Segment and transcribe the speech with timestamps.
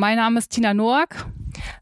[0.00, 1.26] Mein Name ist Tina Noack.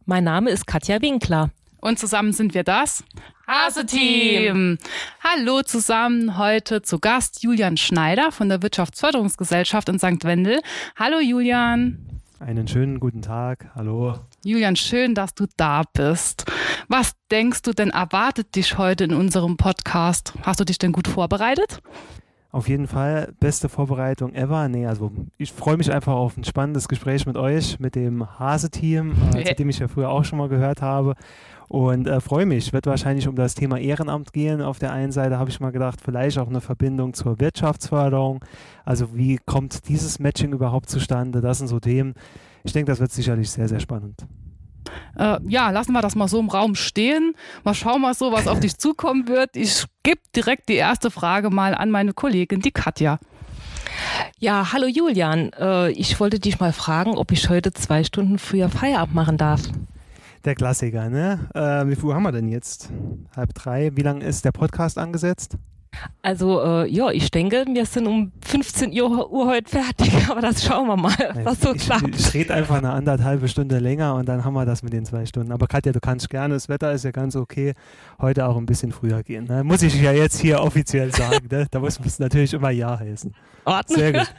[0.04, 1.51] Mein Name ist Katja Winkler.
[1.80, 3.04] Und zusammen sind wir das
[3.46, 4.76] Hase-Team.
[5.22, 10.24] Hallo zusammen, heute zu Gast Julian Schneider von der Wirtschaftsförderungsgesellschaft in St.
[10.24, 10.60] Wendel.
[10.96, 12.21] Hallo Julian.
[12.40, 13.71] Einen schönen guten Tag.
[13.76, 14.19] Hallo.
[14.42, 16.45] Julian, schön, dass du da bist.
[16.88, 20.32] Was denkst du denn erwartet dich heute in unserem Podcast?
[20.42, 21.80] Hast du dich denn gut vorbereitet?
[22.51, 24.69] Auf jeden Fall beste Vorbereitung ever.
[24.69, 29.15] Nee, also ich freue mich einfach auf ein spannendes Gespräch mit euch, mit dem Hase-Team,
[29.34, 31.15] äh, zu dem ich ja früher auch schon mal gehört habe.
[31.69, 32.73] Und äh, freue mich.
[32.73, 34.62] Wird wahrscheinlich um das Thema Ehrenamt gehen.
[34.62, 38.43] Auf der einen Seite habe ich mal gedacht, vielleicht auch eine Verbindung zur Wirtschaftsförderung.
[38.87, 41.43] Also wie kommt dieses Matching überhaupt zustande?
[41.43, 42.15] Das sind so Themen.
[42.65, 44.27] Ich denke, das wird sicherlich sehr, sehr spannend.
[45.19, 47.35] Äh, ja, lassen wir das mal so im Raum stehen.
[47.65, 49.57] Mal schauen mal so, was auf dich zukommen wird.
[49.57, 53.19] Ich gebe direkt die erste Frage mal an meine Kollegin, die Katja.
[54.39, 55.51] Ja, hallo Julian.
[55.59, 59.63] Äh, ich wollte dich mal fragen, ob ich heute zwei Stunden früher Feierabend machen darf.
[60.45, 61.49] Der Klassiker, ne?
[61.55, 62.91] Äh, wie viel Uhr haben wir denn jetzt?
[63.37, 63.91] Halb drei.
[63.97, 65.56] Wie lange ist der Podcast angesetzt?
[66.22, 70.64] Also äh, ja, ich denke, wir sind um 15 Uhr, Uhr heute fertig, aber das
[70.64, 72.14] schauen wir mal, was so ich, klappt.
[72.19, 75.27] Ich rede einfach eine anderthalbe Stunde länger und dann haben wir das mit den zwei
[75.27, 75.53] Stunden.
[75.53, 77.75] Aber Katja, du kannst gerne, das Wetter ist ja ganz okay,
[78.20, 79.44] heute auch ein bisschen früher gehen.
[79.44, 79.64] Ne?
[79.64, 81.48] Muss ich ja jetzt hier offiziell sagen.
[81.50, 81.66] Ne?
[81.70, 83.34] Da muss es natürlich immer Ja heißen.
[83.64, 83.98] Ordnung.
[83.98, 84.34] Sehr gut.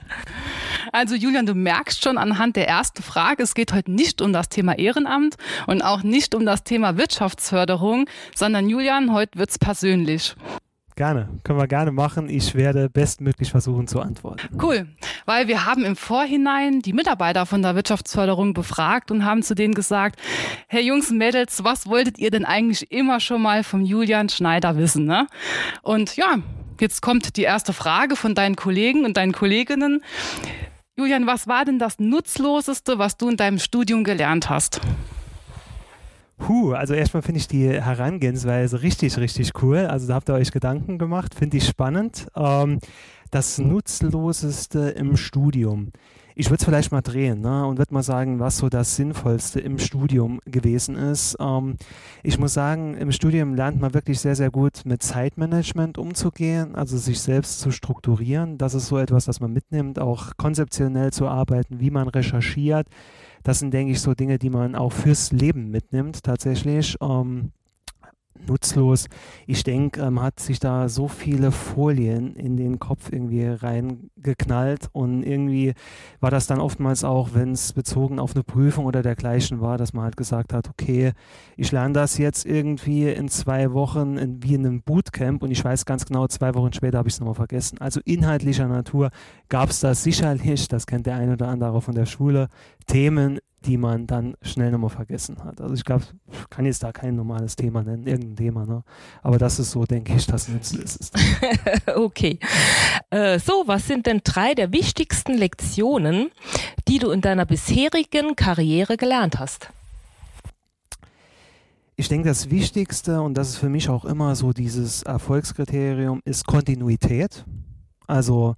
[0.91, 4.49] Also Julian, du merkst schon anhand der ersten Frage, es geht heute nicht um das
[4.49, 5.35] Thema Ehrenamt
[5.67, 10.35] und auch nicht um das Thema Wirtschaftsförderung, sondern Julian, heute wird es persönlich.
[10.99, 12.27] Gerne, können wir gerne machen.
[12.27, 14.49] Ich werde bestmöglich versuchen zu antworten.
[14.61, 14.85] Cool,
[15.25, 19.73] weil wir haben im Vorhinein die Mitarbeiter von der Wirtschaftsförderung befragt und haben zu denen
[19.73, 20.19] gesagt,
[20.67, 24.75] Herr Jungs und Mädels, was wolltet ihr denn eigentlich immer schon mal vom Julian Schneider
[24.75, 25.05] wissen?
[25.05, 25.27] Ne?
[25.83, 26.39] Und ja,
[26.81, 30.03] jetzt kommt die erste Frage von deinen Kollegen und deinen Kolleginnen.
[30.97, 34.81] Julian, was war denn das Nutzloseste, was du in deinem Studium gelernt hast?
[36.39, 39.79] Puh, also erstmal finde ich die Herangehensweise richtig, richtig cool.
[39.79, 42.27] Also da habt ihr euch Gedanken gemacht, finde ich spannend.
[42.35, 42.79] Ähm,
[43.29, 45.91] das Nutzloseste im Studium.
[46.39, 49.59] Ich würde es vielleicht mal drehen ne, und würde mal sagen, was so das Sinnvollste
[49.59, 51.35] im Studium gewesen ist.
[51.37, 51.75] Ähm,
[52.23, 56.97] ich muss sagen, im Studium lernt man wirklich sehr, sehr gut mit Zeitmanagement umzugehen, also
[56.97, 58.57] sich selbst zu strukturieren.
[58.57, 62.87] Das ist so etwas, das man mitnimmt, auch konzeptionell zu arbeiten, wie man recherchiert
[63.43, 66.97] das sind, denke ich, so Dinge, die man auch fürs Leben mitnimmt, tatsächlich.
[67.01, 67.51] Ähm,
[68.47, 69.07] nutzlos.
[69.47, 75.23] Ich denke, ähm, hat sich da so viele Folien in den Kopf irgendwie reingeknallt und
[75.23, 75.73] irgendwie
[76.19, 79.93] war das dann oftmals auch, wenn es bezogen auf eine Prüfung oder dergleichen war, dass
[79.93, 81.13] man halt gesagt hat, okay,
[81.57, 85.63] ich lerne das jetzt irgendwie in zwei Wochen in, wie in einem Bootcamp und ich
[85.63, 87.79] weiß ganz genau, zwei Wochen später habe ich es nochmal vergessen.
[87.79, 89.09] Also inhaltlicher Natur
[89.49, 92.47] gab es da sicherlich, das kennt der eine oder andere von der Schule,
[92.87, 95.59] Themen, die man dann schnell nochmal vergessen hat.
[95.59, 98.83] Also ich glaube, ich kann jetzt da kein normales Thema nennen, irgendein Thema, ne?
[99.21, 101.13] Aber das ist so, denke ich, das nützlich ist.
[101.95, 102.39] okay.
[103.09, 106.31] Äh, so, was sind denn drei der wichtigsten Lektionen,
[106.87, 109.69] die du in deiner bisherigen Karriere gelernt hast?
[111.97, 116.45] Ich denke, das Wichtigste, und das ist für mich auch immer so dieses Erfolgskriterium, ist
[116.47, 117.43] Kontinuität.
[118.07, 118.55] Also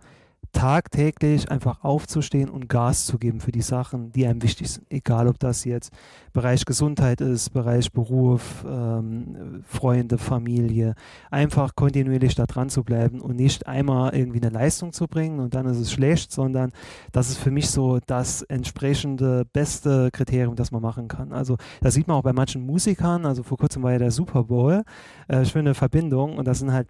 [0.52, 4.86] tagtäglich einfach aufzustehen und Gas zu geben für die Sachen, die einem wichtig sind.
[4.90, 5.92] Egal, ob das jetzt
[6.34, 10.96] Bereich Gesundheit ist, Bereich Beruf, ähm, Freunde, Familie.
[11.30, 15.56] Einfach kontinuierlich da dran zu bleiben und nicht einmal irgendwie eine Leistung zu bringen und
[15.56, 16.72] dann ist es schlecht, sondern
[17.12, 21.32] das ist für mich so das entsprechende beste Kriterium, das man machen kann.
[21.34, 23.26] Also das sieht man auch bei manchen Musikern.
[23.26, 24.84] Also vor kurzem war ja der Super Bowl.
[25.28, 26.88] Äh, schöne Verbindung und das sind halt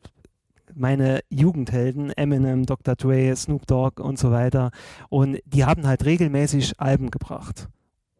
[0.75, 2.95] meine Jugendhelden, Eminem, Dr.
[2.95, 4.71] Dre, Snoop Dogg und so weiter.
[5.09, 7.67] Und die haben halt regelmäßig Alben gebracht.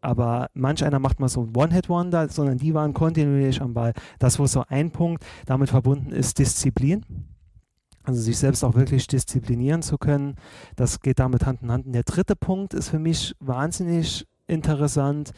[0.00, 3.92] Aber manch einer macht mal so ein One-Hit-Wonder, sondern die waren kontinuierlich am Ball.
[4.18, 5.24] Das war so ein Punkt.
[5.46, 7.04] Damit verbunden ist Disziplin.
[8.02, 10.34] Also sich selbst auch wirklich disziplinieren zu können.
[10.74, 11.86] Das geht damit Hand in Hand.
[11.86, 15.32] Und der dritte Punkt ist für mich wahnsinnig interessant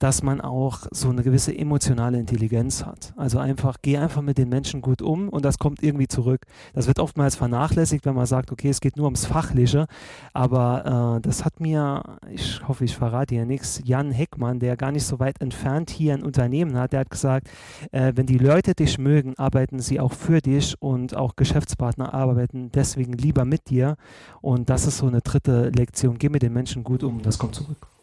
[0.00, 3.12] dass man auch so eine gewisse emotionale Intelligenz hat.
[3.16, 6.46] Also einfach, geh einfach mit den Menschen gut um und das kommt irgendwie zurück.
[6.72, 9.86] Das wird oftmals vernachlässigt, wenn man sagt, okay, es geht nur ums Fachliche,
[10.32, 14.90] aber äh, das hat mir, ich hoffe, ich verrate hier nichts, Jan Heckmann, der gar
[14.90, 17.50] nicht so weit entfernt hier ein Unternehmen hat, der hat gesagt,
[17.92, 22.72] äh, wenn die Leute dich mögen, arbeiten sie auch für dich und auch Geschäftspartner arbeiten
[22.72, 23.96] deswegen lieber mit dir
[24.40, 27.54] und das ist so eine dritte Lektion, geh mit den Menschen gut um, das kommt
[27.54, 27.99] zurück.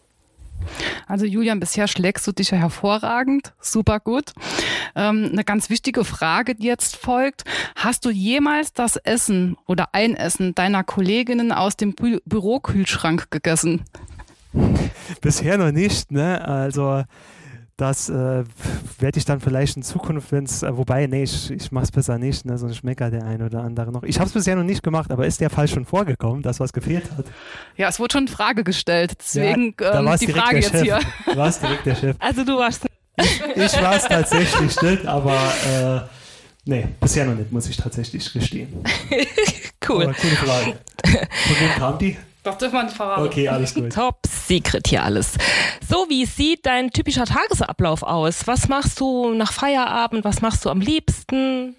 [1.08, 4.34] Also Julian, bisher schlägst du dich ja hervorragend, super gut.
[4.96, 7.44] Ähm, eine ganz wichtige Frage, die jetzt folgt.
[7.76, 13.86] Hast du jemals das Essen oder ein Essen deiner Kolleginnen aus dem Bü Bürokühlschrank gegessen?
[15.22, 16.46] Bisher noch nicht, ne?
[16.46, 17.04] Also
[17.78, 18.44] das äh,
[19.00, 21.92] werde ich dann vielleicht in Zukunft, wenn es, äh, wobei, nee, ich, ich mache es
[21.92, 22.58] besser nicht, ne?
[22.58, 24.02] sonst schmeckert der ein oder andere noch.
[24.02, 26.74] Ich habe es bisher noch nicht gemacht, aber ist der Fall schon vorgekommen, dass was
[26.74, 27.26] gefehlt hat?
[27.76, 30.82] Ja, es wurde schon eine Frage gestellt, deswegen ja, ähm, die Frage jetzt Chef.
[30.82, 31.00] hier.
[31.26, 32.16] Du warst direkt der Chef.
[32.20, 32.88] Also du warst...
[33.20, 35.36] Ich, ich war es tatsächlich nicht, aber
[35.68, 36.02] äh,
[36.66, 38.84] nee, bisher noch nicht, muss ich tatsächlich gestehen.
[39.90, 40.04] cool.
[40.04, 40.78] Aber coole Frage.
[41.04, 42.18] Von wem kam die?
[42.48, 43.26] Das dürfen wir nicht verraten.
[43.26, 43.92] Okay, alles gut.
[43.92, 45.34] Top Secret hier alles.
[45.86, 48.48] So, wie sieht dein typischer Tagesablauf aus?
[48.48, 50.24] Was machst du nach Feierabend?
[50.24, 51.76] Was machst du am liebsten?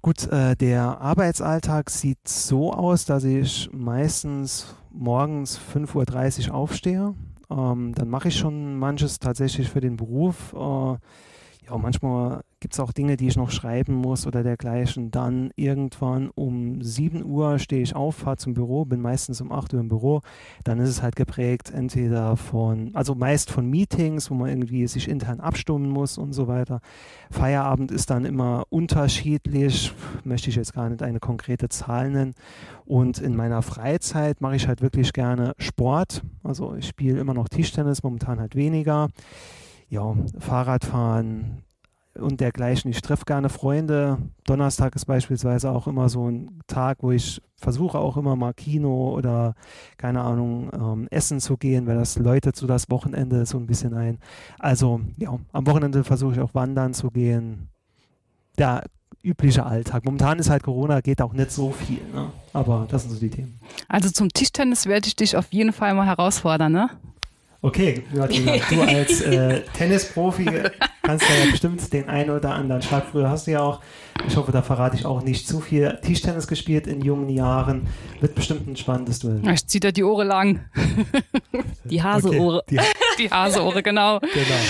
[0.00, 7.14] Gut, äh, der Arbeitsalltag sieht so aus, dass ich meistens morgens 5.30 Uhr aufstehe.
[7.48, 10.54] Ähm, dann mache ich schon manches tatsächlich für den Beruf.
[10.54, 10.96] Äh,
[11.66, 15.10] ja, manchmal gibt es auch Dinge, die ich noch schreiben muss oder dergleichen.
[15.10, 19.74] Dann irgendwann um 7 Uhr stehe ich auf, fahre zum Büro, bin meistens um 8
[19.74, 20.22] Uhr im Büro.
[20.64, 25.08] Dann ist es halt geprägt entweder von, also meist von Meetings, wo man irgendwie sich
[25.08, 26.80] intern abstimmen muss und so weiter.
[27.30, 29.92] Feierabend ist dann immer unterschiedlich,
[30.24, 32.34] möchte ich jetzt gar nicht eine konkrete Zahl nennen.
[32.84, 36.22] Und in meiner Freizeit mache ich halt wirklich gerne Sport.
[36.42, 39.08] Also ich spiele immer noch Tischtennis, momentan halt weniger
[39.92, 41.62] ja, Fahrradfahren,
[42.14, 42.90] und dergleichen.
[42.90, 44.18] Ich treffe gerne Freunde.
[44.44, 49.14] Donnerstag ist beispielsweise auch immer so ein Tag, wo ich versuche auch immer mal Kino
[49.16, 49.54] oder
[49.96, 53.94] keine Ahnung ähm, essen zu gehen, weil das läutet so das Wochenende so ein bisschen
[53.94, 54.18] ein.
[54.58, 57.68] Also ja, am Wochenende versuche ich auch wandern zu gehen.
[58.58, 58.84] Der
[59.22, 60.04] übliche Alltag.
[60.04, 62.30] Momentan ist halt Corona, geht auch nicht so viel, ne?
[62.52, 63.58] aber das sind so die Themen.
[63.88, 66.90] Also zum Tischtennis werde ich dich auf jeden Fall mal herausfordern, ne?
[67.64, 70.46] Okay, Martina, du als äh, Tennisprofi
[71.02, 73.06] kannst ja bestimmt den einen oder anderen Schlag.
[73.10, 73.80] Früher hast du ja auch,
[74.26, 77.86] ich hoffe, da verrate ich auch nicht zu viel, Tischtennis gespielt in jungen Jahren.
[78.20, 79.40] Wird bestimmt ein spannendes Duell.
[79.52, 80.64] Ich ziehe dir die Ohren lang.
[81.84, 82.64] Die Haseohre.
[82.66, 82.80] Okay,
[83.18, 84.18] die, die Haseohre, genau.
[84.18, 84.60] Genau.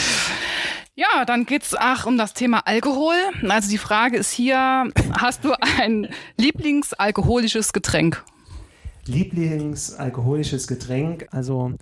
[0.94, 3.14] Ja, dann geht's ach um das Thema Alkohol.
[3.48, 8.22] Also die Frage ist hier, hast du ein Lieblingsalkoholisches Getränk?
[9.06, 11.72] Lieblingsalkoholisches Getränk, also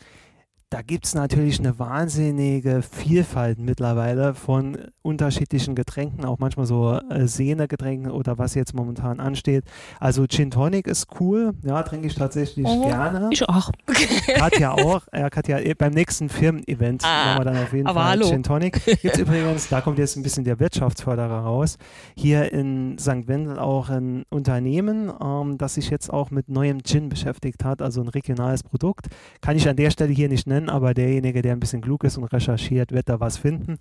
[0.70, 7.26] da gibt es natürlich eine wahnsinnige Vielfalt mittlerweile von unterschiedlichen Getränken, auch manchmal so äh,
[7.26, 9.64] Sehne-Getränken oder was jetzt momentan ansteht.
[9.98, 13.30] Also Gin Tonic ist cool, ja, trinke ich tatsächlich Oh, gerne.
[13.32, 13.72] Ich auch.
[14.36, 18.28] Katja auch, ja, Katja, beim nächsten Firmen-Event Ah, machen wir dann auf jeden Fall hallo.
[18.28, 18.80] Gin Tonic.
[19.02, 21.78] Gibt übrigens, da kommt jetzt ein bisschen der Wirtschaftsförderer raus,
[22.14, 23.26] hier in St.
[23.26, 28.00] Wendel auch ein Unternehmen, ähm, das sich jetzt auch mit neuem Gin beschäftigt hat, also
[28.02, 29.08] ein regionales Produkt.
[29.40, 32.16] Kann ich an der Stelle hier nicht nennen, aber derjenige, der ein bisschen klug ist
[32.16, 33.76] und recherchiert, wird da was finden.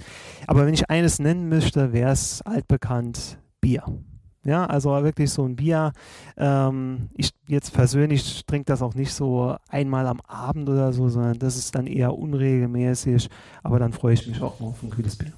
[0.48, 3.84] Aber wenn ich eines nennen müsste, wäre es altbekannt Bier.
[4.46, 5.92] Ja, also wirklich so ein Bier.
[6.38, 11.38] Ähm, ich jetzt persönlich trinke das auch nicht so einmal am Abend oder so, sondern
[11.40, 13.30] das ist dann eher unregelmäßig.
[13.64, 15.34] Aber dann freue ich mich auch mal auf ein kühles Bier.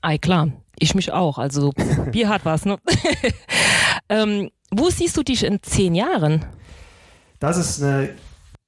[0.00, 0.48] Ei, klar.
[0.78, 1.38] Ich mich auch.
[1.38, 1.72] Also
[2.12, 2.78] Bier hat was, ne?
[4.08, 6.44] ähm, wo siehst du dich in zehn Jahren?
[7.40, 8.10] Das ist eine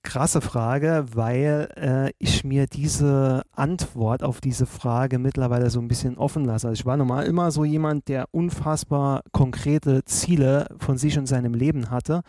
[0.08, 6.16] krasse Frage, weil äh, ich mir diese Antwort auf diese Frage mittlerweile so ein bisschen
[6.16, 6.68] offen lasse.
[6.68, 11.52] Also ich war normal immer so jemand, der unfassbar konkrete Ziele von sich und seinem
[11.52, 12.22] Leben hatte.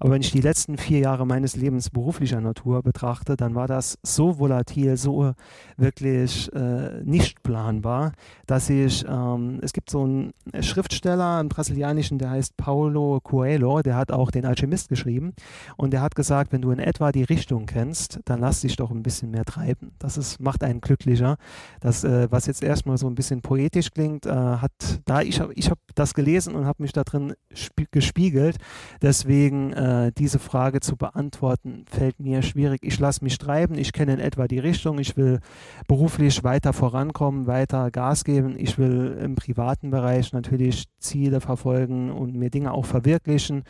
[0.00, 3.98] Aber wenn ich die letzten vier Jahre meines Lebens beruflicher Natur betrachte, dann war das
[4.02, 5.34] so volatil, so
[5.76, 8.12] wirklich äh, nicht planbar,
[8.46, 13.96] dass ich, ähm, es gibt so einen Schriftsteller, einen brasilianischen, der heißt Paulo Coelho, der
[13.96, 15.34] hat auch den Alchemist geschrieben
[15.76, 18.90] und der hat gesagt, wenn du in etwa die Richtung kennst, dann lass dich doch
[18.90, 19.92] ein bisschen mehr treiben.
[19.98, 21.36] Das ist, macht einen glücklicher.
[21.80, 24.72] Das, äh, was jetzt erstmal so ein bisschen poetisch klingt, äh, hat
[25.04, 28.56] da, ich habe ich hab das gelesen und habe mich da drin spie- gespiegelt.
[29.02, 32.80] Deswegen äh, diese Frage zu beantworten, fällt mir schwierig.
[32.82, 35.40] Ich lasse mich treiben, ich kenne in etwa die Richtung, ich will
[35.88, 38.56] beruflich weiter vorankommen, weiter Gas geben.
[38.58, 43.64] Ich will im privaten Bereich natürlich Ziele verfolgen und mir Dinge auch verwirklichen.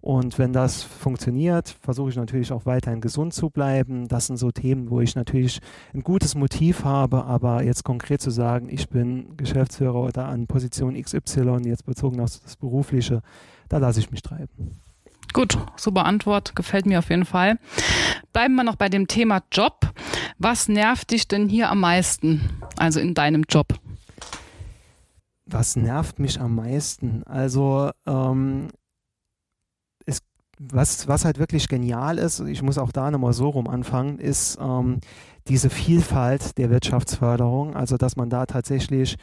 [0.00, 4.08] Und wenn das funktioniert, versuche ich natürlich auch weiterhin gesund zu bleiben.
[4.08, 5.60] Das sind so Themen, wo ich natürlich
[5.92, 11.00] ein gutes Motiv habe, aber jetzt konkret zu sagen, ich bin Geschäftsführer oder an Position
[11.00, 13.22] XY, jetzt bezogen auf das Berufliche,
[13.68, 14.80] da lasse ich mich treiben.
[15.32, 17.58] Gut, super Antwort, gefällt mir auf jeden Fall.
[18.32, 19.92] Bleiben wir noch bei dem Thema Job.
[20.38, 22.48] Was nervt dich denn hier am meisten?
[22.76, 23.74] Also in deinem Job?
[25.44, 27.22] Was nervt mich am meisten?
[27.24, 28.68] Also, ähm,
[30.58, 34.58] was, was halt wirklich genial ist, ich muss auch da nochmal so rum anfangen, ist
[34.60, 34.98] ähm,
[35.48, 37.74] diese Vielfalt der Wirtschaftsförderung.
[37.74, 39.16] Also, dass man da tatsächlich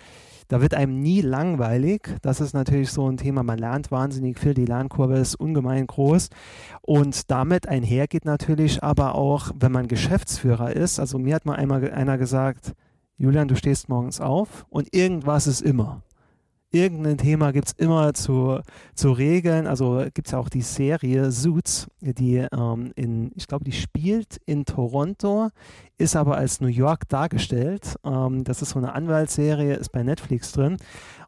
[0.48, 2.16] da wird einem nie langweilig.
[2.22, 6.30] Das ist natürlich so ein Thema, man lernt wahnsinnig viel, die Lernkurve ist ungemein groß.
[6.82, 11.92] Und damit einhergeht natürlich aber auch, wenn man Geschäftsführer ist, also mir hat mal einmal
[11.92, 12.74] einer gesagt,
[13.18, 16.04] Julian, du stehst morgens auf und irgendwas ist immer
[16.76, 18.60] irgendein Thema gibt es immer zu,
[18.94, 19.66] zu regeln.
[19.66, 24.66] Also gibt es auch die Serie Suits, die ähm, in, ich glaube, die spielt in
[24.66, 25.50] Toronto,
[25.98, 27.96] ist aber als New York dargestellt.
[28.04, 30.78] Ähm, das ist so eine Anwaltsserie, ist bei Netflix drin.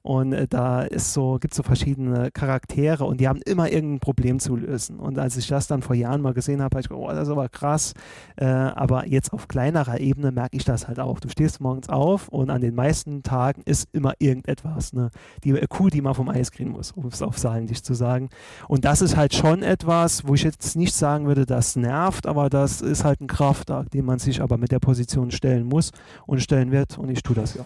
[0.08, 4.00] Und äh, da ist so, gibt es so verschiedene Charaktere und die haben immer irgendein
[4.00, 5.02] Problem zu lösen.
[5.02, 7.28] Und als ich das dann vor Jahren mal gesehen habe, habe ich gedacht, oh, das
[7.28, 7.94] ist aber krass.
[8.38, 11.20] Äh, aber jetzt auf kleinerer Ebene merke ich das halt auch.
[11.20, 14.94] Du stehst morgens auf und an den meisten Tagen ist immer irgendetwas.
[14.94, 15.10] Ne?
[15.44, 18.30] Die äh, Kuh, die man vom Eis kriegen muss, um es auf saarländisch zu sagen.
[18.70, 22.50] Und das ist halt schon etwas, wo ich jetzt nicht sagen würde, das nervt, aber
[22.50, 25.92] das ist halt ein Kraftakt, den man sich aber mit der Position stellen muss
[26.26, 26.98] und stellen wird.
[26.98, 27.66] Und ich tue das ja.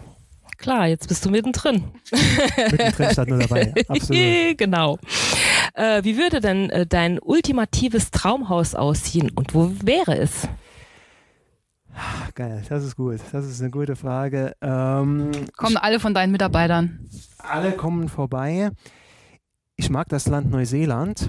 [0.62, 1.90] Klar, jetzt bist du mittendrin.
[2.70, 4.58] mittendrin statt nur dabei, absolut.
[4.58, 4.96] genau.
[5.74, 10.48] Äh, wie würde denn äh, dein ultimatives Traumhaus aussehen und wo wäre es?
[12.36, 13.18] Geil, das ist gut.
[13.32, 14.54] Das ist eine gute Frage.
[14.62, 17.08] Ähm, kommen alle von deinen Mitarbeitern?
[17.38, 18.70] Alle kommen vorbei.
[19.74, 21.28] Ich mag das Land Neuseeland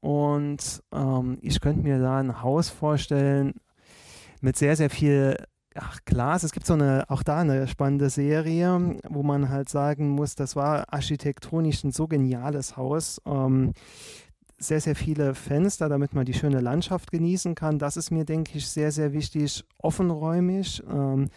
[0.00, 3.54] und ähm, ich könnte mir da ein Haus vorstellen
[4.40, 5.36] mit sehr, sehr viel
[5.76, 10.10] ach klar, es gibt so eine, auch da eine spannende Serie, wo man halt sagen
[10.10, 13.20] muss, das war architektonisch ein so geniales Haus.
[13.26, 13.72] Ähm,
[14.58, 17.78] sehr, sehr viele Fenster, damit man die schöne Landschaft genießen kann.
[17.78, 19.64] Das ist mir, denke ich, sehr, sehr wichtig.
[19.78, 20.82] Offenräumig.
[20.88, 21.30] Ähm,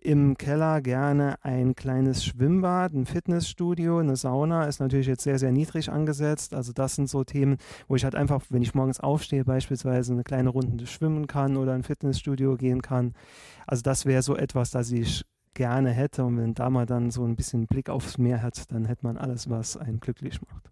[0.00, 5.50] im Keller gerne ein kleines Schwimmbad, ein Fitnessstudio, eine Sauna ist natürlich jetzt sehr, sehr
[5.50, 6.54] niedrig angesetzt.
[6.54, 10.22] Also das sind so Themen, wo ich halt einfach, wenn ich morgens aufstehe, beispielsweise eine
[10.22, 13.14] kleine Runde schwimmen kann oder ein Fitnessstudio gehen kann.
[13.66, 15.24] Also das wäre so etwas, das ich
[15.54, 16.24] gerne hätte.
[16.24, 19.18] Und wenn da mal dann so ein bisschen Blick aufs Meer hat, dann hätte man
[19.18, 20.70] alles, was einen glücklich macht.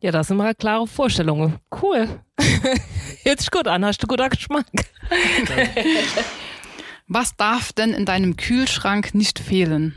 [0.00, 1.56] Ja, das sind mal klare Vorstellungen.
[1.82, 2.08] Cool.
[3.24, 4.66] Hört sich gut an, hast du guter Geschmack.
[7.10, 9.94] Was darf denn in deinem Kühlschrank nicht fehlen?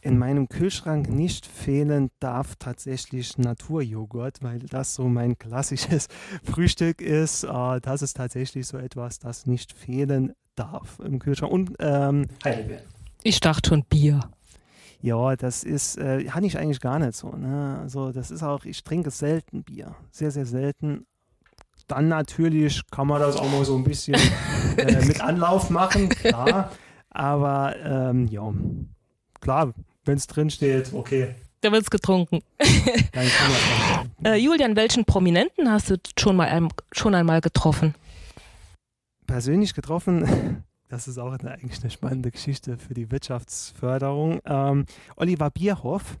[0.00, 6.06] In meinem Kühlschrank nicht fehlen darf tatsächlich Naturjoghurt, weil das so mein klassisches
[6.44, 7.42] Frühstück ist.
[7.42, 11.52] Äh, das ist tatsächlich so etwas, das nicht fehlen darf im Kühlschrank.
[11.52, 12.84] Und ähm, Heidelbeeren.
[13.24, 14.20] Ich dachte schon Bier.
[15.00, 17.30] Ja, das ist, äh, habe ich eigentlich gar nicht so.
[17.32, 17.80] Ne?
[17.82, 19.96] Also das ist auch, ich trinke selten Bier.
[20.12, 21.06] Sehr, sehr selten
[21.86, 24.14] dann natürlich kann man das auch mal so ein bisschen
[24.76, 26.72] äh, mit Anlauf machen, klar.
[27.10, 28.52] Aber ähm, ja,
[29.40, 29.72] klar,
[30.04, 31.34] wenn es drin steht, okay.
[31.60, 32.40] Da wird es getrunken.
[34.24, 37.94] äh, Julian, welchen Prominenten hast du schon, mal, schon einmal getroffen?
[39.26, 44.40] Persönlich getroffen, das ist auch eine, eigentlich eine spannende Geschichte für die Wirtschaftsförderung.
[44.44, 44.86] Ähm,
[45.16, 46.18] Oliver Bierhoff,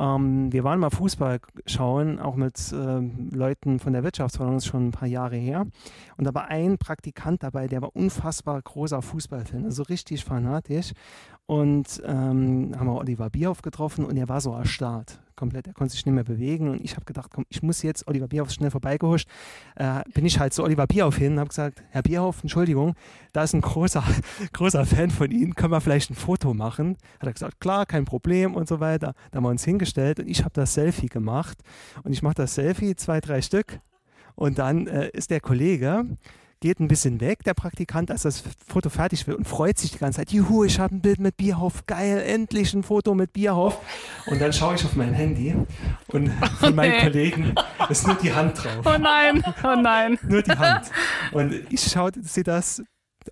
[0.00, 4.70] ähm, wir waren mal Fußball schauen, auch mit ähm, Leuten von der Wirtschaftsförderung, das ist
[4.70, 5.66] schon ein paar Jahre her.
[6.16, 10.92] Und da war ein Praktikant dabei, der war unfassbar großer Fußballfan, also richtig fanatisch.
[11.50, 15.92] Und ähm, haben wir Oliver Bierhoff getroffen und er war so erstarrt komplett, er konnte
[15.92, 18.70] sich nicht mehr bewegen und ich habe gedacht, komm, ich muss jetzt Oliver Bierhoff schnell
[18.70, 19.26] vorbeigehuscht.
[19.74, 22.94] Äh, bin ich halt zu Oliver Bierhoff hin und habe gesagt, Herr Bierhoff, Entschuldigung,
[23.32, 24.04] da ist ein großer,
[24.52, 26.98] großer Fan von Ihnen, können wir vielleicht ein Foto machen?
[27.18, 29.14] Hat er gesagt, klar, kein Problem und so weiter.
[29.32, 31.58] Da haben wir uns hingestellt und ich habe das Selfie gemacht
[32.04, 33.80] und ich mache das Selfie, zwei, drei Stück
[34.36, 36.04] und dann äh, ist der Kollege,
[36.60, 39.98] geht ein bisschen weg, der Praktikant, als das Foto fertig wird und freut sich die
[39.98, 40.30] ganze Zeit.
[40.30, 43.80] Juhu, ich habe ein Bild mit Bierhoff, geil, endlich ein Foto mit Bierhoff.
[44.26, 45.56] Und dann schaue ich auf mein Handy
[46.08, 46.28] und
[46.60, 47.06] von meinen okay.
[47.06, 47.54] Kollegen
[47.88, 48.84] ist nur die Hand drauf.
[48.84, 50.18] Oh nein, oh nein.
[50.28, 50.90] Nur die Hand.
[51.32, 52.82] Und ich schaue, sehe das,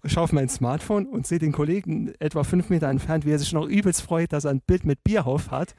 [0.05, 3.53] schaue auf mein Smartphone und sehe den Kollegen etwa fünf Meter entfernt, wie er sich
[3.53, 5.75] noch übelst freut, dass er ein Bild mit Bierhoff hat.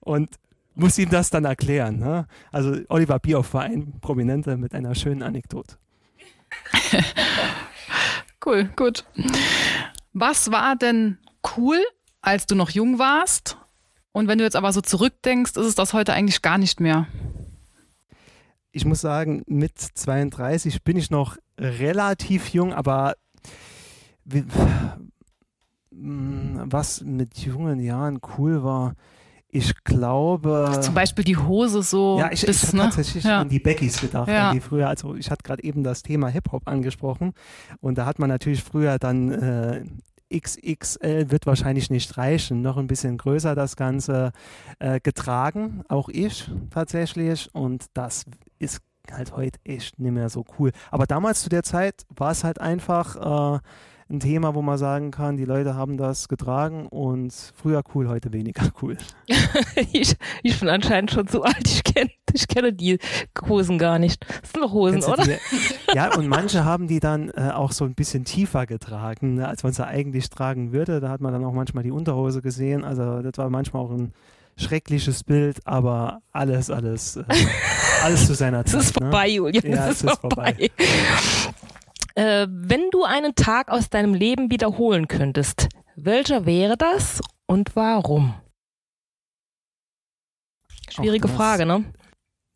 [0.00, 0.36] Und
[0.74, 1.98] muss ihm das dann erklären.
[1.98, 2.26] Ne?
[2.52, 5.76] Also Oliver Bierhoff war ein Prominenter mit einer schönen Anekdote.
[8.46, 9.04] cool, gut.
[10.12, 11.18] Was war denn
[11.56, 11.78] cool,
[12.20, 13.56] als du noch jung warst?
[14.12, 17.06] Und wenn du jetzt aber so zurückdenkst, ist es das heute eigentlich gar nicht mehr.
[18.70, 23.14] Ich muss sagen, mit 32 bin ich noch relativ jung, aber
[25.90, 28.94] was mit jungen Jahren cool war,
[29.54, 30.78] ich glaube.
[30.80, 32.18] Zum Beispiel die Hose so.
[32.18, 32.82] Ja, ich, bis, ich habe ne?
[32.82, 33.40] tatsächlich ja.
[33.40, 34.50] an die Beckys gedacht, ja.
[34.50, 34.88] an die früher.
[34.88, 37.34] Also ich hatte gerade eben das Thema Hip-Hop angesprochen
[37.80, 39.84] und da hat man natürlich früher dann äh,
[40.36, 44.32] XXL wird wahrscheinlich nicht reichen, noch ein bisschen größer das Ganze
[44.80, 48.24] äh, getragen, auch ich tatsächlich und das
[48.58, 48.80] ist
[49.12, 50.72] halt heute echt nicht mehr so cool.
[50.90, 53.60] Aber damals zu der Zeit war es halt einfach äh,
[54.10, 58.32] ein Thema, wo man sagen kann, die Leute haben das getragen und früher cool, heute
[58.32, 58.98] weniger cool.
[59.92, 61.66] ich, ich bin anscheinend schon zu alt.
[61.66, 62.98] Ich kenne ich kenne die
[63.48, 64.26] Hosen gar nicht.
[64.28, 65.24] Das sind doch Hosen, Kennst oder?
[65.24, 69.48] Die, ja, und manche haben die dann äh, auch so ein bisschen tiefer getragen, ne,
[69.48, 71.00] als man sie eigentlich tragen würde.
[71.00, 72.84] Da hat man dann auch manchmal die Unterhose gesehen.
[72.84, 74.12] Also das war manchmal auch ein
[74.56, 77.24] schreckliches Bild, aber alles, alles, äh,
[78.02, 78.80] alles zu seiner Zeit.
[78.80, 79.06] Es ist ne?
[79.06, 79.66] vorbei, Julian.
[79.66, 80.70] Ja, es ist vorbei.
[82.14, 88.34] Äh, wenn du einen Tag aus deinem Leben wiederholen könntest, welcher wäre das und warum?
[90.88, 91.36] Schwierige das.
[91.36, 91.84] Frage, ne?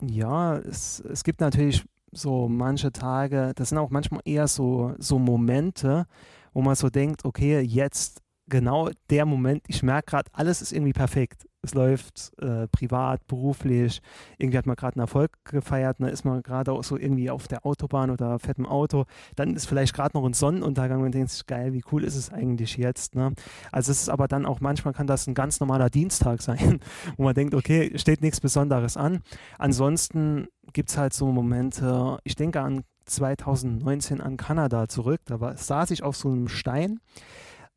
[0.01, 5.19] Ja, es, es gibt natürlich so manche Tage, das sind auch manchmal eher so, so
[5.19, 6.05] Momente,
[6.53, 10.93] wo man so denkt, okay, jetzt genau der Moment, ich merke gerade, alles ist irgendwie
[10.93, 11.45] perfekt.
[11.61, 14.01] Es läuft äh, privat, beruflich,
[14.37, 17.49] irgendwie hat man gerade einen Erfolg gefeiert, dann ist man gerade auch so irgendwie auf
[17.49, 21.45] der Autobahn oder im Auto, dann ist vielleicht gerade noch ein Sonnenuntergang und denkt sich,
[21.45, 23.15] geil, wie cool ist es eigentlich jetzt.
[23.15, 23.33] Ne?
[23.71, 26.79] Also es ist aber dann auch, manchmal kann das ein ganz normaler Dienstag sein,
[27.17, 29.21] wo man denkt, okay, steht nichts Besonderes an.
[29.57, 35.57] Ansonsten gibt es halt so Momente, ich denke an 2019 an Kanada zurück, da war,
[35.57, 36.99] saß ich auf so einem Stein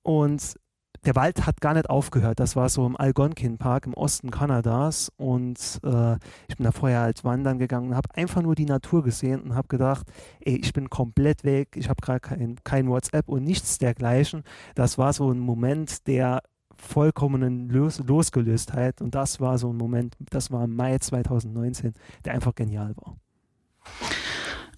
[0.03, 0.57] und
[1.05, 2.39] der Wald hat gar nicht aufgehört.
[2.39, 6.15] Das war so im Algonquin Park im Osten Kanadas und äh,
[6.49, 9.55] ich bin da vorher halt wandern gegangen und habe einfach nur die Natur gesehen und
[9.55, 10.07] habe gedacht,
[10.41, 14.45] ey, ich bin komplett weg, ich habe gerade kein, kein WhatsApp und nichts dergleichen.
[14.75, 16.43] Das war so ein Moment der
[16.77, 21.95] vollkommenen Los Losgelöstheit und das war so ein Moment, das war im Mai 2019,
[22.25, 23.17] der einfach genial war.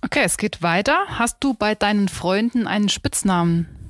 [0.02, 0.98] Okay, es geht weiter.
[1.06, 3.83] Hast du bei deinen Freunden einen Spitznamen?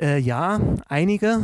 [0.00, 1.40] Äh, ja, einige.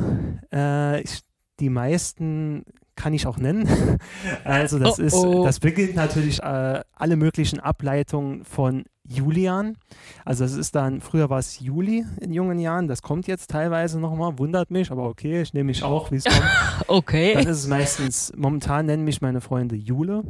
[0.52, 1.20] Äh, ich,
[1.60, 3.68] die meisten kann ich auch nennen.
[4.44, 5.44] also das Oh, ist, oh.
[5.44, 9.76] das beginnt natürlich äh, alle möglichen Ableitungen von Julian.
[10.24, 14.00] Also es ist dann, früher war es Juli in jungen Jahren, das kommt jetzt teilweise
[14.00, 16.36] nochmal, wundert mich, aber okay, ich nehme mich auch, wie es kommt.
[16.42, 17.38] Dann Okay.
[17.38, 20.24] ist es meistens, momentan nennen mich meine Freunde Jule,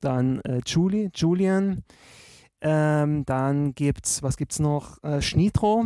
[0.00, 1.84] dann äh, Julie, Julian,
[2.60, 5.02] ähm, dann gibt's, was gibt's noch?
[5.02, 5.84] Äh, Schnitro,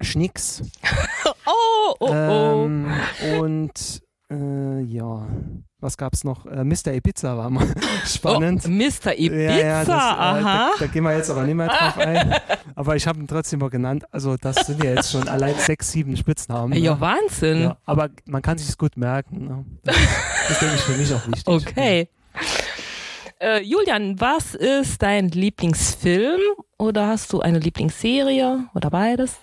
[0.00, 0.62] Schnicks,
[1.46, 2.12] Oh, oh, oh.
[2.12, 2.86] ähm,
[3.40, 5.26] und äh, ja,
[5.80, 6.46] was gab's noch?
[6.46, 6.92] Äh, Mr.
[6.94, 7.66] Ibiza war mal
[8.04, 8.62] spannend.
[8.66, 9.16] Oh, Mr.
[9.16, 10.70] Ibiza, Ja, ja, das, äh, aha.
[10.78, 12.34] Da, da gehen wir jetzt aber nicht mehr drauf ein.
[12.74, 14.04] Aber ich habe ihn trotzdem mal genannt.
[14.10, 16.76] Also das sind ja jetzt schon allein sechs, sieben Spitznamen.
[16.76, 17.00] ja, ne?
[17.00, 17.60] Wahnsinn.
[17.62, 19.46] ja, aber man kann sich gut merken.
[19.46, 19.64] Ne?
[19.82, 19.96] Das,
[20.48, 21.46] das denke ich für mich auch wichtig.
[21.48, 22.08] Okay.
[23.40, 26.40] Äh, Julian, was ist dein Lieblingsfilm
[26.76, 29.36] oder hast du eine Lieblingsserie oder beides?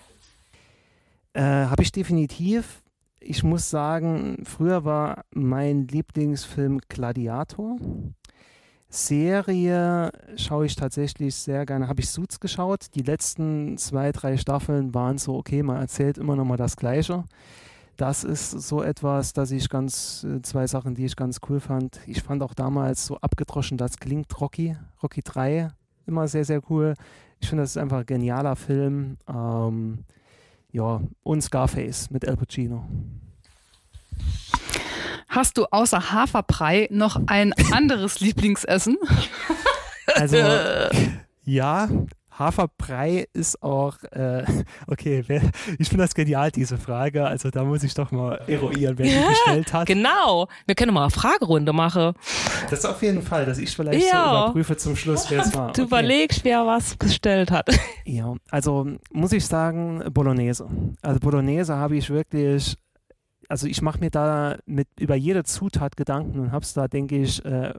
[1.33, 2.83] Äh, habe ich definitiv.
[3.19, 7.77] Ich muss sagen, früher war mein Lieblingsfilm Gladiator.
[8.89, 11.87] Serie schaue ich tatsächlich sehr gerne.
[11.87, 12.87] Habe ich Suits geschaut.
[12.93, 17.23] Die letzten zwei, drei Staffeln waren so, okay, man erzählt immer noch mal das Gleiche.
[17.97, 21.99] Das ist so etwas, dass ich ganz, äh, zwei Sachen, die ich ganz cool fand.
[22.07, 25.69] Ich fand auch damals so abgedroschen, das klingt Rocky, Rocky 3,
[26.07, 26.95] immer sehr, sehr cool.
[27.39, 29.17] Ich finde, das ist einfach ein genialer Film.
[29.27, 30.05] Ähm,
[30.73, 32.83] ja, und Scarface mit Al Pacino.
[35.29, 38.97] Hast du außer Haferbrei noch ein anderes Lieblingsessen?
[40.15, 40.37] Also,
[41.45, 41.87] ja,
[42.39, 44.43] Haferbrei ist auch, äh,
[44.87, 45.41] okay, wer,
[45.77, 47.25] ich finde das genial, diese Frage.
[47.25, 49.87] Also, da muss ich doch mal eruieren, wer die gestellt hat.
[49.87, 50.47] Genau.
[50.65, 52.13] Wir können mal eine Fragerunde machen.
[52.69, 54.23] Das ist auf jeden Fall, dass ich vielleicht Ja.
[54.23, 55.67] so überprüfe zum Schluss, wer es war.
[55.73, 55.87] Du Okay.
[55.87, 57.69] überlegst, wer was bestellt hat.
[58.05, 60.67] Ja, also muss ich sagen, Bolognese.
[61.01, 62.75] Also Bolognese habe ich wirklich,
[63.49, 67.17] also ich mache mir da mit über jede Zutat Gedanken und habe es da, denke
[67.17, 67.73] ich, äh,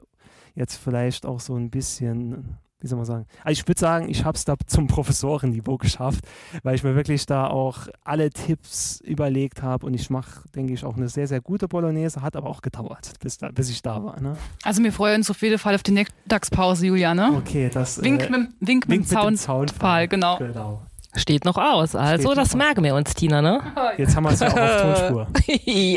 [0.55, 4.25] jetzt vielleicht auch so ein bisschen, wie soll man sagen, also ich würde sagen, ich
[4.25, 6.23] habe es da zum Professorenniveau geschafft,
[6.61, 10.85] weil ich mir wirklich da auch alle Tipps überlegt habe und ich mache, denke ich,
[10.85, 14.03] auch eine sehr, sehr gute Bolognese, hat aber auch gedauert, bis, da, bis ich da
[14.03, 14.21] war.
[14.21, 14.37] Ne?
[14.61, 17.33] Also wir freuen uns auf jeden Fall auf die Mittagspause, Julia, ne?
[17.37, 18.03] Okay, das...
[18.03, 19.67] Wink äh, mit, Wink mit, Wink mit dem dem Zaunpfahl.
[19.67, 20.37] Zaunpfahl, genau.
[20.37, 20.81] Genau.
[21.15, 21.95] Steht noch aus.
[21.95, 23.61] Also, Steht das merken wir uns, Tina, ne?
[23.97, 25.21] Jetzt haben wir es ja auch auf Tonspur.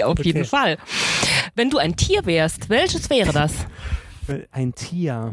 [0.07, 0.45] Auf jeden Okay.
[0.45, 0.79] Fall.
[1.55, 3.53] Wenn du ein Tier wärst, welches wäre das?
[4.53, 5.33] Ein Tier.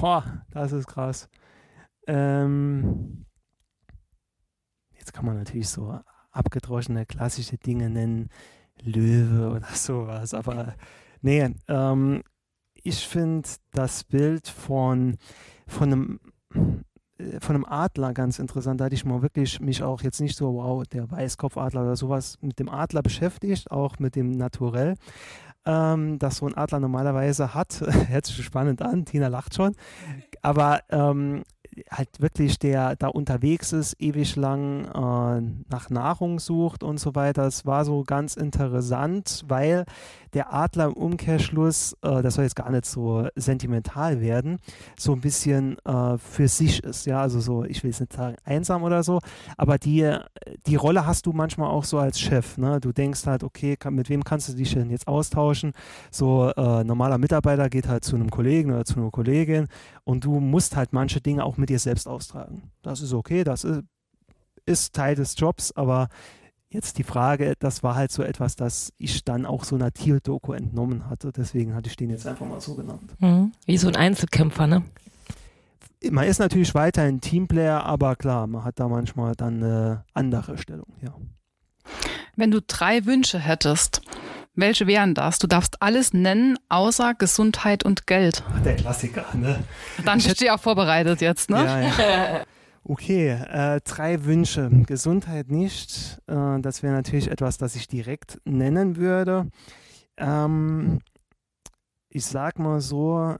[0.00, 1.28] Boah, das ist krass.
[2.06, 3.24] Ähm,
[4.98, 5.98] jetzt kann man natürlich so
[6.32, 8.28] abgedroschene klassische Dinge nennen,
[8.82, 10.74] Löwe oder sowas, aber
[11.22, 12.22] nee, ähm,
[12.74, 15.16] ich finde das Bild von,
[15.66, 16.20] von einem
[17.18, 18.80] äh, von einem Adler ganz interessant.
[18.80, 22.38] Da hatte ich mal wirklich mich auch jetzt nicht so, wow, der Weißkopfadler oder sowas
[22.42, 24.94] mit dem Adler beschäftigt, auch mit dem Naturell,
[25.66, 27.80] ähm, das so ein Adler normalerweise hat.
[28.08, 29.74] Hört sich spannend an, Tina lacht schon.
[30.42, 31.42] Aber ähm,
[31.90, 37.44] halt wirklich der da unterwegs ist, ewig lang äh, nach Nahrung sucht und so weiter.
[37.46, 39.84] Es war so ganz interessant, weil
[40.36, 44.58] der Adler im Umkehrschluss, äh, das soll jetzt gar nicht so sentimental werden,
[44.98, 47.06] so ein bisschen äh, für sich ist.
[47.06, 49.20] Ja, also so, ich will jetzt nicht sagen einsam oder so,
[49.56, 50.14] aber die,
[50.66, 52.58] die Rolle hast du manchmal auch so als Chef.
[52.58, 52.80] Ne?
[52.80, 55.72] Du denkst halt, okay, kann, mit wem kannst du dich denn jetzt austauschen?
[56.10, 59.68] So äh, normaler Mitarbeiter geht halt zu einem Kollegen oder zu einer Kollegin
[60.04, 62.70] und du musst halt manche Dinge auch mit dir selbst austragen.
[62.82, 63.84] Das ist okay, das ist,
[64.66, 66.08] ist Teil des Jobs, aber
[66.76, 70.52] jetzt die Frage, das war halt so etwas, das ich dann auch so einer Thiel-Doku
[70.52, 71.32] entnommen hatte.
[71.32, 73.14] Deswegen hatte ich den jetzt einfach mal so genannt.
[73.18, 73.52] Mhm.
[73.64, 74.82] Wie so ein Einzelkämpfer, ne?
[76.08, 80.92] Man ist natürlich weiterhin Teamplayer, aber klar, man hat da manchmal dann eine andere Stellung,
[81.02, 81.14] ja.
[82.36, 84.02] Wenn du drei Wünsche hättest,
[84.54, 85.38] welche wären das?
[85.38, 88.44] Du darfst alles nennen, außer Gesundheit und Geld.
[88.64, 89.58] Der Klassiker, ne?
[90.04, 91.64] Dann bist du ja vorbereitet jetzt, ne?
[91.64, 92.44] Ja, ja.
[92.88, 94.70] Okay, äh, drei Wünsche.
[94.86, 96.22] Gesundheit nicht.
[96.28, 99.48] Äh, das wäre natürlich etwas, das ich direkt nennen würde.
[100.16, 101.00] Ähm,
[102.08, 103.34] ich sag mal so,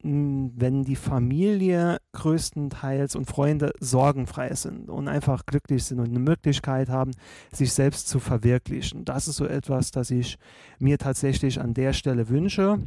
[0.00, 6.88] wenn die Familie größtenteils und Freunde sorgenfrei sind und einfach glücklich sind und eine Möglichkeit
[6.88, 7.12] haben,
[7.52, 9.04] sich selbst zu verwirklichen.
[9.04, 10.38] Das ist so etwas, das ich
[10.78, 12.78] mir tatsächlich an der Stelle wünsche.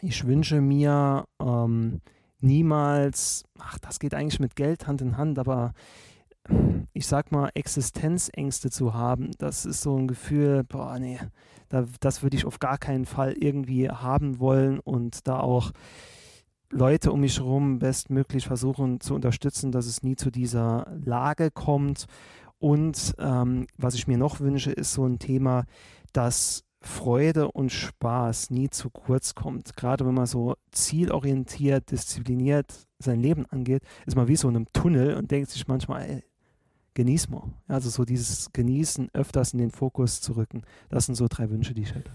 [0.00, 2.00] Ich wünsche mir ähm,
[2.40, 5.72] niemals, ach, das geht eigentlich mit Geld Hand in Hand, aber
[6.92, 11.18] ich sag mal, Existenzängste zu haben, das ist so ein Gefühl, boah, nee,
[11.68, 15.72] da, das würde ich auf gar keinen Fall irgendwie haben wollen und da auch
[16.70, 22.06] Leute um mich herum bestmöglich versuchen zu unterstützen, dass es nie zu dieser Lage kommt.
[22.58, 25.64] Und ähm, was ich mir noch wünsche, ist so ein Thema,
[26.12, 29.76] dass Freude und Spaß nie zu kurz kommt.
[29.76, 34.72] Gerade wenn man so zielorientiert, diszipliniert sein Leben angeht, ist man wie so in einem
[34.72, 36.24] Tunnel und denkt sich manchmal, ey,
[36.94, 37.42] genieß mal.
[37.68, 40.62] Also so dieses Genießen öfters in den Fokus zu rücken.
[40.88, 42.10] Das sind so drei Wünsche, die ich hätte.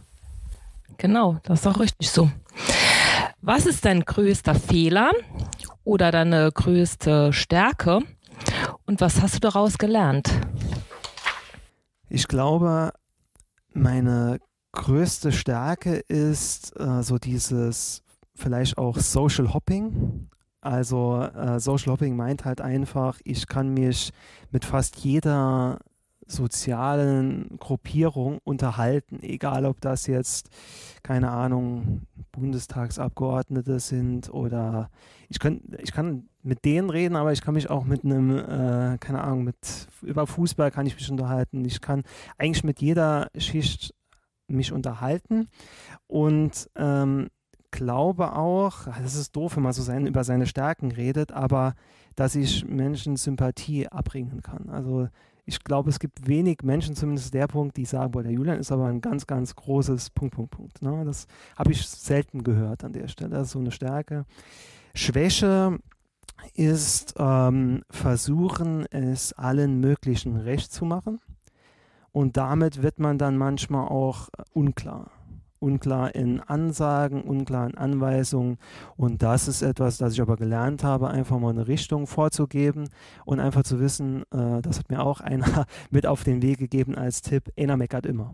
[0.97, 2.29] Genau, das ist auch richtig so.
[3.41, 5.11] Was ist dein größter Fehler
[5.83, 7.99] oder deine größte Stärke
[8.85, 10.29] und was hast du daraus gelernt?
[12.09, 12.91] Ich glaube,
[13.73, 14.39] meine
[14.71, 18.03] größte Stärke ist äh, so dieses
[18.35, 20.29] vielleicht auch Social Hopping.
[20.61, 24.11] Also äh, Social Hopping meint halt einfach, ich kann mich
[24.51, 25.79] mit fast jeder
[26.27, 30.49] sozialen Gruppierung unterhalten, egal ob das jetzt,
[31.03, 34.89] keine Ahnung, Bundestagsabgeordnete sind oder
[35.29, 38.97] ich, könnt, ich kann mit denen reden, aber ich kann mich auch mit einem, äh,
[38.99, 41.65] keine Ahnung, mit über Fußball kann ich mich unterhalten.
[41.65, 42.03] Ich kann
[42.37, 43.93] eigentlich mit jeder Schicht
[44.53, 45.47] mich unterhalten
[46.07, 47.29] und ähm,
[47.71, 51.73] glaube auch, das ist doof, wenn man so sein, über seine Stärken redet, aber
[52.15, 54.69] dass ich Menschen Sympathie abbringen kann.
[54.69, 55.07] Also
[55.45, 58.71] ich glaube, es gibt wenig Menschen, zumindest der Punkt, die sagen, boah, der Julian ist
[58.71, 60.81] aber ein ganz, ganz großes Punkt, Punkt, Punkt.
[60.81, 61.03] Ne?
[61.05, 63.31] Das habe ich selten gehört an der Stelle.
[63.31, 64.25] Das ist so eine Stärke.
[64.93, 65.79] Schwäche
[66.53, 71.19] ist ähm, versuchen, es allen möglichen recht zu machen.
[72.11, 75.11] Und damit wird man dann manchmal auch unklar
[75.61, 78.57] unklar in Ansagen, unklar in Anweisungen.
[78.97, 82.89] Und das ist etwas, das ich aber gelernt habe, einfach mal eine Richtung vorzugeben
[83.25, 86.95] und einfach zu wissen, äh, das hat mir auch einer mit auf den Weg gegeben
[86.95, 88.33] als Tipp, einer meckert immer.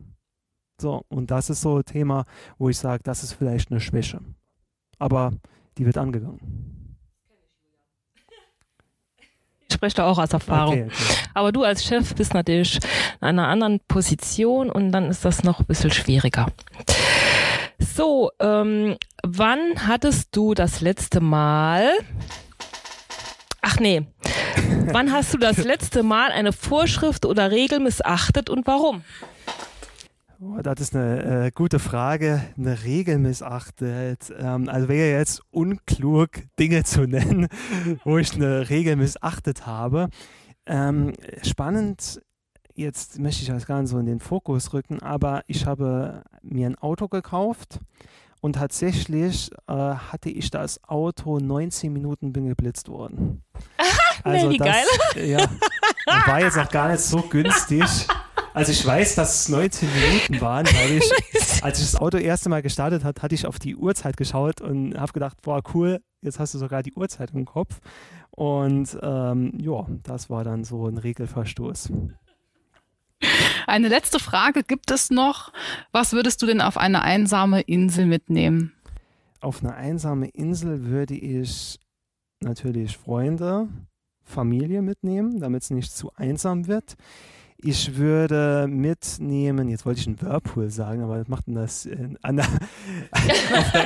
[0.79, 2.25] So, und das ist so ein Thema,
[2.57, 4.21] wo ich sage, das ist vielleicht eine Schwäche.
[4.99, 5.33] Aber
[5.77, 6.86] die wird angegangen.
[9.69, 10.83] Ich spreche da auch aus Erfahrung.
[10.83, 11.29] Okay, okay.
[11.33, 12.79] Aber du als Chef bist natürlich
[13.21, 16.47] in einer anderen Position und dann ist das noch ein bisschen schwieriger.
[17.79, 21.89] So, ähm, wann hattest du das letzte Mal?
[23.61, 24.05] Ach nee.
[24.93, 29.03] wann hast du das letzte Mal eine Vorschrift oder Regel missachtet und warum?
[30.39, 32.43] Oh, das ist eine äh, gute Frage.
[32.57, 34.31] Eine Regel missachtet.
[34.37, 37.47] Ähm, also wäre jetzt unklug, Dinge zu nennen,
[38.03, 40.09] wo ich eine Regel missachtet habe.
[40.67, 42.21] Ähm, spannend
[42.75, 46.67] jetzt möchte ich das gar nicht so in den Fokus rücken, aber ich habe mir
[46.67, 47.79] ein Auto gekauft
[48.39, 53.43] und tatsächlich äh, hatte ich das Auto 19 Minuten bin geblitzt worden.
[54.23, 55.27] also nee, das, geil.
[55.27, 55.49] Ja,
[56.27, 57.83] war jetzt auch gar nicht so günstig.
[58.57, 62.25] Also ich weiß, dass es 19 Minuten waren, weil ich, als ich das Auto das
[62.25, 66.01] erste Mal gestartet hat, hatte ich auf die Uhrzeit geschaut und habe gedacht, boah, cool,
[66.23, 67.79] jetzt hast du sogar die Uhrzeit im Kopf.
[68.31, 71.91] Und ähm, ja, das war dann so ein Regelverstoß.
[73.67, 75.53] Eine letzte Frage gibt es noch.
[75.91, 78.73] Was würdest du denn auf eine einsame Insel mitnehmen?
[79.39, 81.79] Auf eine einsame Insel würde ich
[82.39, 83.67] natürlich Freunde,
[84.23, 86.95] Familie mitnehmen, damit es nicht zu einsam wird.
[87.59, 92.17] Ich würde mitnehmen, jetzt wollte ich einen Whirlpool sagen, aber was macht denn das in,
[92.21, 92.45] an der,
[93.51, 93.85] auf, der,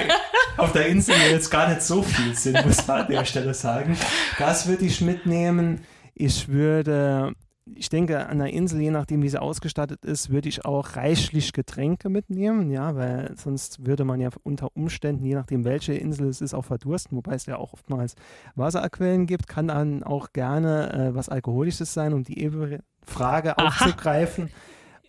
[0.57, 3.97] auf der Insel jetzt gar nicht so viel Sinn, muss man an der Stelle sagen.
[4.37, 5.81] Das würde ich mitnehmen.
[6.13, 7.33] Ich würde
[7.75, 11.53] ich denke, an der Insel, je nachdem, wie sie ausgestattet ist, würde ich auch reichlich
[11.53, 16.41] Getränke mitnehmen, ja, weil sonst würde man ja unter Umständen, je nachdem, welche Insel es
[16.41, 18.15] ist, auch verdursten, wobei es ja auch oftmals
[18.55, 23.67] Wasserquellen gibt, kann dann auch gerne äh, was Alkoholisches sein, um die ewige Frage Aha.
[23.67, 24.49] aufzugreifen.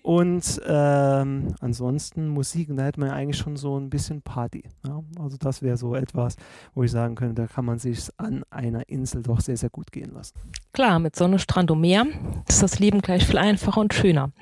[0.03, 4.65] Und ähm, ansonsten Musik, und da hätte man ja eigentlich schon so ein bisschen Party.
[4.85, 5.03] Ja?
[5.19, 6.35] Also das wäre so etwas,
[6.75, 9.93] wo ich sagen könnte, da kann man sich an einer Insel doch sehr, sehr gut
[9.93, 10.35] gehen lassen.
[10.73, 12.07] Klar, mit Sonne, Strand und Meer
[12.49, 14.33] ist das Leben gleich viel einfacher und schöner.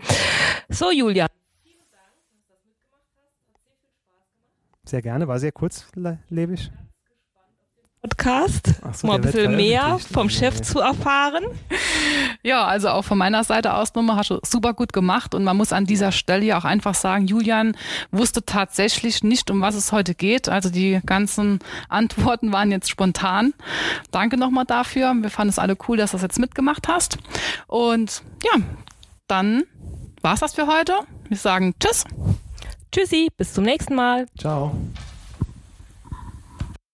[0.71, 1.27] So, Julia.
[4.85, 6.73] Sehr gerne, war sehr kurzlebig.
[8.03, 11.45] Podcast, so, mal ein bisschen mehr vom Chef zu erfahren.
[12.43, 15.57] Ja, also auch von meiner Seite aus nochmal hast du super gut gemacht und man
[15.57, 17.77] muss an dieser Stelle ja auch einfach sagen, Julian
[18.11, 20.49] wusste tatsächlich nicht, um was es heute geht.
[20.49, 21.59] Also die ganzen
[21.91, 23.53] Antworten waren jetzt spontan.
[24.11, 25.13] Danke nochmal dafür.
[25.21, 27.19] Wir fanden es alle cool, dass du das jetzt mitgemacht hast.
[27.67, 28.63] Und ja,
[29.27, 29.65] dann
[30.23, 30.95] war's das für heute.
[31.29, 32.05] Wir sagen Tschüss.
[32.93, 34.27] Tschüssi, bis zum nächsten Mal.
[34.39, 34.75] Ciao.